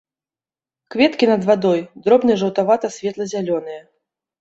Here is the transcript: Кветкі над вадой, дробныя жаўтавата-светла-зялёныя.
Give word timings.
Кветкі 0.95 1.29
над 1.33 1.45
вадой, 1.51 1.79
дробныя 2.07 2.41
жаўтавата-светла-зялёныя. 2.47 3.81